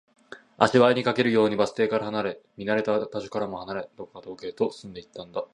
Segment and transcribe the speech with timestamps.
[0.57, 5.45] 足早に、駆けるようにバス停から離れ、見慣れた場所からも離れ、どこか遠くへと進んでいったんだ